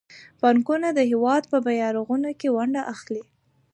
بانکونه 0.41 0.87
د 0.93 0.99
هیواد 1.11 1.43
په 1.51 1.57
بیارغونه 1.67 2.29
کې 2.39 2.53
ونډه 2.57 2.81
اخلي. 2.93 3.23